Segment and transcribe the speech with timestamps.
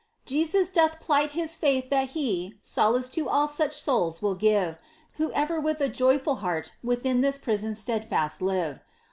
[0.25, 4.79] Jesus doth plight His faith that He Solace to all such souls will give,
[5.17, 8.79] Who ever with a joyful heart Within this prison steadfast live.